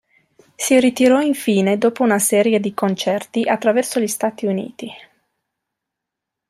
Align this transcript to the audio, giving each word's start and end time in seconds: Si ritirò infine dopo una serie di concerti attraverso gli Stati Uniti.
Si 0.55 0.79
ritirò 0.79 1.21
infine 1.21 1.77
dopo 1.77 2.01
una 2.01 2.17
serie 2.17 2.59
di 2.59 2.73
concerti 2.73 3.43
attraverso 3.47 3.99
gli 3.99 4.07
Stati 4.07 4.47
Uniti. 4.47 4.89